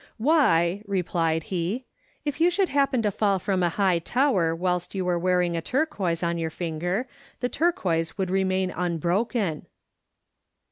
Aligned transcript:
"Why," 0.17 0.81
replied 0.87 1.43
he, 1.43 1.85
"if 2.25 2.41
you 2.41 2.49
should 2.49 2.69
happen 2.69 3.03
to 3.03 3.11
fall 3.11 3.37
from 3.37 3.61
a 3.61 3.69
high 3.69 3.99
tower 3.99 4.55
whilst 4.55 4.95
you 4.95 5.05
were 5.05 5.19
wearing 5.19 5.55
a 5.55 5.61
turquoise 5.61 6.23
on 6.23 6.39
your 6.39 6.49
finger, 6.49 7.05
the 7.39 7.49
turquoise 7.49 8.17
would 8.17 8.31
remain 8.31 8.71
unbroken." 8.75 9.67